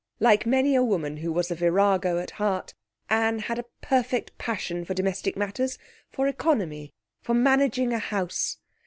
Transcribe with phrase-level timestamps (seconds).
[0.19, 2.73] Like many a woman who was a virago at heart,
[3.07, 5.77] Anne had a perfect passion for domestic matters,
[6.09, 8.57] for economy, for managing a house.